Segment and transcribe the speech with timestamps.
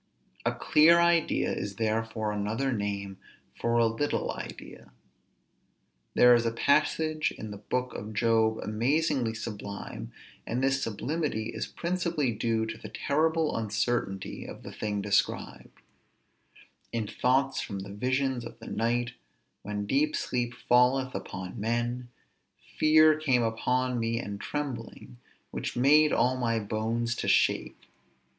[0.47, 3.19] A clear idea is therefore another name
[3.59, 4.91] for a little idea.
[6.15, 10.11] There is a passage in the book of Job amazingly sublime,
[10.43, 15.79] and this sublimity is principally due to the terrible uncertainty of the thing described:
[16.91, 19.13] _In thoughts from the visions of the night,
[19.61, 22.09] when deep sleep falleth upon men,
[22.79, 25.17] fear came upon me and trembling,
[25.51, 27.77] which made all my bones to shake.